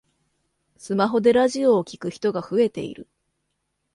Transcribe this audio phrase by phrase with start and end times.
[0.77, 3.07] スマホでラジオを聞く人が増えている